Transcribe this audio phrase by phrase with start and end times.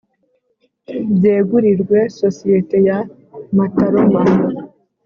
[1.15, 2.97] byegurirwe Sosiyete ya
[3.57, 4.21] mataroma